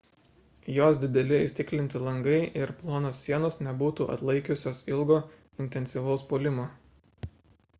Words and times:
jos 0.75 0.99
dideli 1.01 1.41
įstiklinti 1.47 2.01
langai 2.05 2.39
ir 2.61 2.73
plonos 2.79 3.19
sienos 3.25 3.59
nebūtų 3.67 4.07
atlaikiusios 4.15 4.81
ilgo 4.95 5.19
intensyvaus 5.67 6.25
puolimo 6.33 6.67